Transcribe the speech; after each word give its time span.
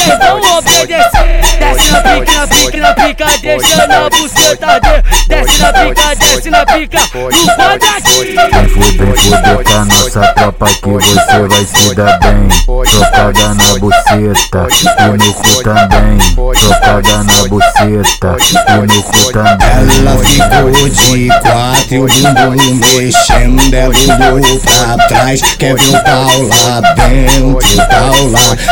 Vocês 0.00 0.18
vão 0.18 0.58
obedecer. 0.58 1.40
Desce 1.58 1.90
na 1.92 2.00
pica, 2.00 2.32
na 2.32 2.46
pica, 2.46 2.78
na 2.78 2.94
pica, 2.94 3.26
deixa 3.42 3.86
na 3.86 4.10
buceta 4.10 4.80
de. 4.80 5.26
Desce 5.28 5.58
na 5.60 5.72
pica, 5.72 6.16
desce 6.16 6.50
na 6.50 6.66
pica, 6.66 6.98
não 7.14 7.46
pode 7.56 7.86
aqui. 7.86 8.34
Vem 8.34 8.68
fuder, 8.68 9.14
fuder 9.16 9.64
com 9.64 9.74
a 9.74 9.84
nossa 9.84 10.32
tropa 10.34 10.66
que 10.66 10.88
você 10.88 11.48
vai 11.48 11.64
se 11.64 11.94
dar 11.94 12.18
bem. 12.18 12.48
Trocada 12.90 13.54
na 13.54 13.78
buceta 13.78 14.68
e 14.70 15.24
no 15.24 15.34
cu 15.34 15.62
também. 15.62 16.18
Trocada 16.54 17.24
na 17.24 17.48
buceta 17.48 18.36
e 18.62 18.86
no 18.86 19.02
cu 19.02 19.32
também. 19.32 19.70
Ela 20.00 20.16
ficou 20.24 20.88
de 20.88 21.28
quatro 21.40 21.90
e 21.90 21.98
o 21.98 22.34
bumbum 22.34 22.74
mexendo, 22.96 23.74
ela 23.74 24.32
olhou 24.32 24.60
pra 24.60 25.06
trás, 25.08 25.40
quer 25.58 25.74
ver 25.74 25.88
o 25.88 26.04
pau 26.04 26.42
lá 26.64 26.94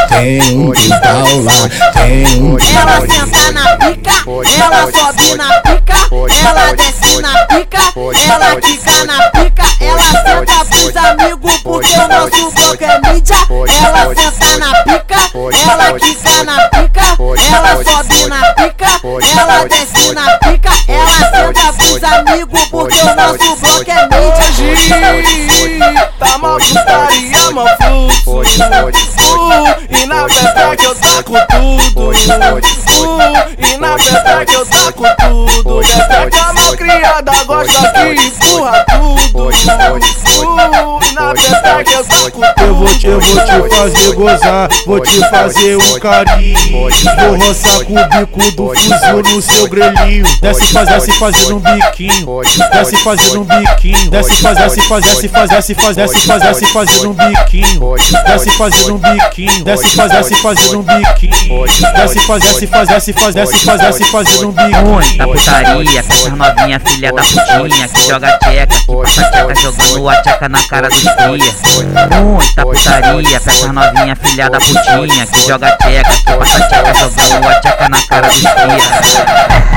lá 0.08 0.16
dentro, 0.18 0.72
pau 1.00 1.42
lá 1.42 1.68
dentro. 1.94 2.58
Ela 2.76 3.00
senta 3.00 3.52
na 3.52 3.76
pica, 3.76 4.12
ela 4.62 4.82
sobe 4.90 5.34
na 5.34 5.60
pica, 5.60 5.94
ela 6.46 6.72
desce 6.74 7.20
na 7.20 7.46
pica, 7.46 7.82
ela 8.30 8.56
quica 8.60 9.04
na 9.04 9.30
pica, 9.30 9.62
ela 9.80 10.02
senta 10.02 10.64
pros 10.64 10.96
amigos 10.96 11.58
porque 11.62 11.92
o 11.92 12.08
nosso 12.08 12.50
bloco 12.52 12.84
é 12.84 13.00
mídia. 13.12 13.36
Ela 13.84 14.14
senta 14.14 14.58
na 14.58 14.72
pica, 14.84 15.18
ela 15.70 15.92
quica 15.98 16.44
na 16.44 16.68
pica, 16.68 17.02
ela 17.54 17.72
sobe 17.84 18.26
na 18.26 18.40
pica, 18.54 18.90
ela 19.38 19.64
desce 19.64 20.12
na 20.14 20.38
pica, 20.38 20.70
ela 20.88 21.18
senta 21.30 21.72
pros 21.72 22.02
amigos 22.04 22.64
porque 22.70 23.00
o 23.00 23.14
nosso 23.14 23.56
bloco 23.56 23.90
é 23.90 24.08
mídia. 24.08 24.48
Tá 26.18 26.38
mal 26.38 26.58
putaria, 26.58 27.50
mó 27.52 27.66
fluxo. 27.76 28.38
Que 30.76 30.84
eu 30.84 30.94
taco 30.94 31.32
tudo. 31.50 32.10
Uh, 32.10 32.14
e 33.58 33.76
na 33.78 33.96
que 34.44 34.54
eu 34.54 34.66
taco 34.66 35.04
tudo. 35.18 35.80
Pepeca 35.80 36.52
mal 36.52 36.76
criada 36.76 37.32
gosta 37.44 37.92
que 37.92 38.26
empurra 38.26 38.84
Eu 43.02 43.20
vou 43.20 43.68
te, 43.68 43.76
fazer 43.76 44.14
gozar, 44.14 44.68
vou 44.86 45.00
te 45.00 45.20
fazer 45.30 45.76
um 45.76 46.00
carinho. 46.00 46.58
Vou 46.70 47.36
roçar 47.36 47.84
com 47.84 47.94
o 47.94 48.08
bico 48.08 48.50
do 48.52 48.74
fuzil 48.74 49.22
no 49.34 49.42
seu 49.42 49.68
grelhinho. 49.68 50.24
Desce, 50.40 50.72
faz, 50.72 50.88
desce 50.88 51.12
fazendo 51.12 51.56
um 51.56 51.60
biquinho. 51.60 52.40
Desce 52.72 52.96
fazendo 52.96 53.40
um 53.40 53.44
biquinho. 53.44 54.10
Desce, 54.10 54.34
faz, 54.42 54.58
desce, 54.58 54.80
faz, 54.82 55.04
desce, 55.04 55.28
faz, 55.28 55.50
desce, 55.50 55.74
faz, 55.74 55.96
desce, 55.96 56.20
faz, 56.20 56.42
desce 56.42 56.66
fazendo 56.66 57.10
um 57.10 57.14
biquinho. 57.14 57.94
Desce 58.26 58.50
fazendo 58.50 58.94
um 58.94 58.98
biquinho. 58.98 59.64
Desce, 59.64 59.88
faz, 59.90 60.12
desce 60.12 60.34
fazendo 60.36 60.78
um 60.78 60.82
biquinho. 60.82 61.64
Desce, 61.96 62.20
faz, 62.20 62.42
desce, 62.42 62.66
faz, 62.66 62.88
desce, 62.88 63.12
faz, 63.12 63.34
desce, 63.34 63.58
faz, 63.64 63.80
desce 63.80 64.04
fazendo 64.04 64.48
um 64.48 64.52
biquinho. 64.52 64.84
Muita 64.84 65.26
putaria, 65.26 66.00
essas 66.00 66.32
novinha 66.32 66.80
filha 66.80 67.12
da 67.12 67.22
putinha 67.22 67.88
Que 67.88 68.08
joga 68.08 68.38
tcheca, 68.38 68.66
que 68.66 68.86
passa 68.86 69.30
tcheca 69.30 69.54
jogando 69.54 70.08
a 70.08 70.22
tcheca 70.22 70.48
na 70.48 70.62
cara 70.68 70.88
dos 70.88 71.02
cria 71.02 71.54
Muita 72.22 72.62
putaria, 72.62 72.87
com 72.88 73.20
essas 73.36 73.72
novinha 73.72 74.16
filha 74.16 74.48
da 74.48 74.58
putinha 74.58 75.26
Que 75.26 75.46
joga 75.46 75.76
tcheca, 75.76 76.10
que 76.10 76.32
passa 76.32 76.60
tcheca 76.68 76.94
jogando 76.94 77.48
a 77.48 77.60
tcheca 77.60 77.88
na 77.88 78.02
cara 78.02 78.28
dos 78.28 78.40
cria 78.40 79.68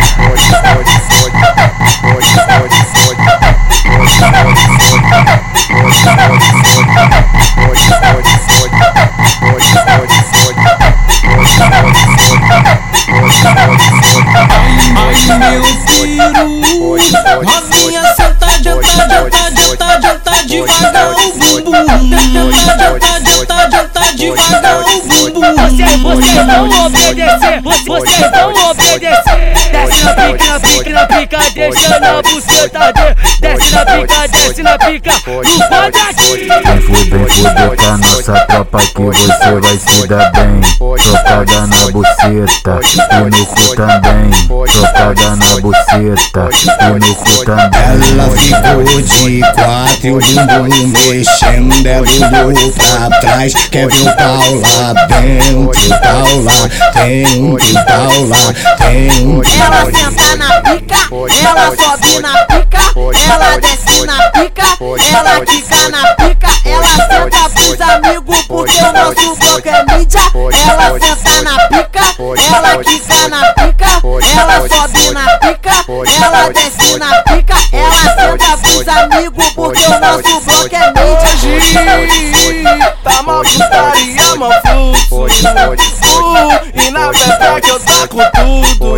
Ai 14.94 15.16
meu 15.38 15.64
peru, 15.86 17.44
novinha 17.44 18.04
senta, 18.16 18.48
janta, 18.62 18.88
janta, 18.88 19.52
janta, 19.52 20.02
janta 20.02 20.32
devagar 20.52 21.01
boy. 25.22 25.31
Vocês, 25.42 26.00
vocês 26.02 26.46
vão 26.46 26.70
obedecer, 26.86 27.62
vocês 27.64 28.32
vão 28.32 28.54
obedecer. 28.70 29.42
Desce 29.72 30.04
na 30.04 30.14
pica, 30.14 30.46
na 30.46 30.60
pica, 30.60 30.90
na 30.92 31.06
pica, 31.08 31.40
deixa 31.56 32.00
na 32.00 32.22
buceta 32.22 32.94
de. 32.94 33.16
Desce 33.42 33.72
na 33.74 33.86
pica, 33.86 34.28
desce 34.28 34.62
na 34.62 34.78
pica, 34.78 35.12
não 35.26 35.60
pode 35.68 35.98
aqui. 35.98 36.48
Vem 36.64 36.82
fuder, 36.82 37.28
fuder 37.28 37.76
com 37.76 37.86
a 37.86 37.98
nossa 37.98 38.34
tropa 38.46 38.78
que 38.78 39.02
você 39.02 39.60
vai 39.60 39.78
se 39.78 40.08
dar 40.08 40.32
bem. 40.32 40.62
Trocada 41.02 41.68
na 41.68 41.92
buceta 41.92 42.80
e 42.84 43.30
no 43.30 43.46
cu 43.48 43.76
também. 43.76 44.30
Trocada 44.72 45.36
na 45.38 45.52
buceta 45.60 46.50
e 46.62 47.00
no 47.00 47.16
cu 47.16 47.46
também. 47.46 47.82
Ela 48.12 48.28
ficou 48.38 49.02
de 49.02 49.42
quatro 49.56 50.06
e 50.06 50.12
o 50.12 50.20
bumbum 50.20 50.88
mexendo, 51.10 51.74
ela 51.88 52.46
olhou 52.46 52.72
pra 52.74 53.20
trás, 53.20 53.54
quer 53.72 53.88
ver 53.88 54.02
o 54.02 54.16
pau 54.16 54.54
lá 54.56 54.94
dentro, 55.08 55.31
pau 56.02 56.42
lá 56.42 56.68
dentro, 56.94 57.74
pau 57.86 58.26
lá 58.26 58.44
dentro. 58.80 59.42
Ela 59.62 59.86
senta 59.86 60.36
na 60.36 60.62
pica, 60.62 61.00
ela 61.46 61.68
sobe 61.76 62.20
na 62.20 62.46
pica, 62.46 62.82
ela 63.30 63.58
desce 63.58 64.06
na 64.06 64.18
pica, 64.32 64.66
ela 65.16 65.46
quica 65.46 65.90
na 65.90 66.16
pica, 66.16 66.48
ela 66.66 66.88
senta 66.88 67.50
pros 67.50 67.82
amigos 67.82 68.42
porque 68.48 68.78
o 68.78 68.94
nosso 68.94 69.36
bloco 69.36 69.70
é 69.70 69.98
mídia. 69.98 70.22
Ela 70.68 70.81
porque 79.72 79.86
o 79.86 80.00
nosso 80.00 80.42
bloco 80.42 80.76
é 80.76 80.92
mídia. 82.06 82.98
Tá 83.04 83.24
mal 83.24 83.42
putaria. 83.42 84.22
Uh, 85.12 85.28
e 86.74 86.92
na 86.92 87.10
que 87.62 87.70
eu 87.70 87.80
taco 87.80 88.18
tudo. 88.36 88.94
Uh, 88.94 88.98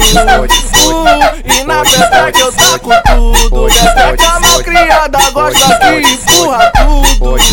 e 1.46 1.64
na 1.64 1.84
que 2.32 2.42
eu 2.42 2.52
taco 2.54 2.90
tudo. 3.06 3.68
Pepeca 3.68 4.40
mal 4.40 4.60
criada 4.64 5.20
gosta 5.32 5.80
que 5.80 5.94
empurra 6.12 6.72
tudo. 6.72 7.38
E 7.38 7.52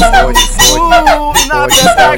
na 1.46 1.66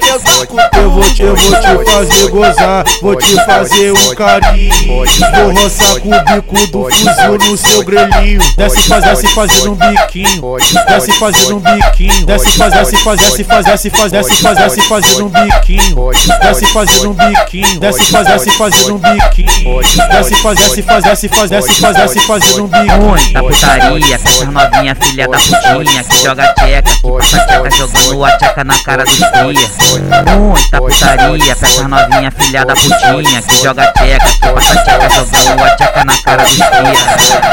que 0.00 0.78
eu 0.78 0.91
vou 0.91 1.03
te, 1.04 1.22
eu 1.22 1.37
vou 1.37 1.84
te 1.84 1.91
fazer 1.91 2.31
gozar, 2.31 2.84
vou 3.00 3.16
te 3.16 3.34
fazer 3.44 3.93
um 3.93 4.15
carinho. 4.15 5.04
Vou 5.34 5.62
roçar 5.62 6.00
com 6.00 6.09
o 6.09 6.25
bico 6.25 6.66
do 6.69 6.91
fuzil 6.91 7.50
no 7.50 7.56
seu 7.56 7.84
grelhinho. 7.84 8.41
Desce, 8.56 8.82
faz, 8.88 9.04
desce 9.04 9.26
fazendo 9.28 9.72
um 9.72 9.75
biquinho. 9.75 10.56
Desce 10.88 11.12
fazendo 11.12 11.56
um 11.56 11.60
biquinho. 11.60 12.26
Desce, 12.26 12.50
faz, 12.59 12.72
desce, 12.72 12.97
faz, 12.97 13.20
desce, 13.20 13.44
faz, 13.44 13.64
desce, 13.64 13.90
faz, 13.90 14.12
desce, 14.12 14.37
faz, 14.37 14.58
desce 14.58 14.81
fazendo 14.82 15.26
um 15.26 15.29
biquinho. 15.29 16.11
Desce 16.43 16.67
fazendo 16.67 17.11
um 17.11 17.14
biquinho. 17.14 17.81
Desce, 17.81 18.05
faz, 18.05 18.26
desce 18.26 18.50
fazendo 18.50 18.94
um 18.94 18.99
biquinho. 18.99 19.81
Desce, 19.82 20.35
faz, 20.37 20.58
desce, 20.58 20.82
faz, 20.82 21.05
desce, 21.05 21.28
faz, 21.28 21.50
desce, 21.50 21.75
faz, 21.81 21.96
desce 21.96 22.20
fazendo 22.20 22.64
um 22.64 22.69
biquinho. 22.69 23.02
Muita 23.02 23.43
putaria, 23.43 24.14
essas 24.14 24.49
novinha 24.49 24.94
filha 24.94 25.28
da 25.28 25.38
putinha 25.38 26.05
Que 26.05 26.23
joga 26.23 26.55
tcheca, 26.55 26.82
que 26.82 27.02
passa 27.02 27.38
tcheca 27.46 27.70
jogando 27.70 28.25
a 28.25 28.38
tcheca 28.38 28.64
na 28.64 28.78
cara 28.82 29.05
dos 29.05 29.19
cria 29.19 29.71
Muita 30.38 30.78
putaria, 30.78 31.52
essas 31.52 31.78
novinha 31.88 32.30
filha 32.30 32.64
da 32.64 32.74
putinha 32.74 33.42
Que 33.42 33.62
joga 33.62 33.92
tcheca, 33.92 34.26
que 34.26 34.48
passa 34.48 34.76
tcheca 34.84 35.08
jogando 35.10 35.64
a 35.64 35.76
tcheca 35.76 36.04
na 36.04 36.16
cara 36.22 36.42
dos 36.44 36.56
cria 36.56 37.51